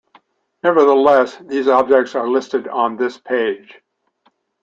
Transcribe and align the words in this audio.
Nevertheless, 0.63 1.37
these 1.45 1.67
objects 1.67 2.15
are 2.15 2.27
listed 2.27 2.67
on 2.67 2.97
this 2.97 3.19
page. 3.19 3.83